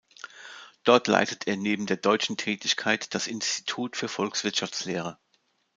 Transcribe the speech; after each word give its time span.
Dort 0.83 1.05
leitet 1.05 1.45
er 1.45 1.57
neben 1.57 1.85
der 1.85 1.97
deutschen 1.97 2.35
Tätigkeit 2.35 3.13
das 3.13 3.27
Institut 3.27 3.95
für 3.95 4.07
Volkswirtschaftslehre. 4.07 5.19